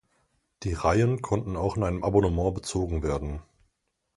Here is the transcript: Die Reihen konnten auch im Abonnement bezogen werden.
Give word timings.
Die 0.63 0.73
Reihen 0.73 1.21
konnten 1.21 1.55
auch 1.55 1.77
im 1.77 2.03
Abonnement 2.03 2.55
bezogen 2.55 3.03
werden. 3.03 3.43